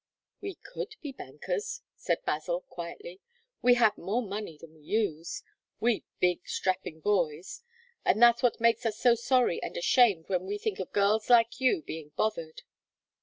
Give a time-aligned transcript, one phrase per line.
[0.41, 3.21] "We could be bankers," said Basil, quietly.
[3.61, 5.43] "We have more money than we use
[5.79, 7.61] we big, strapping boys
[8.03, 11.59] and that's what makes us so sorry and ashamed when we think of girls like
[11.61, 12.63] you being bothered."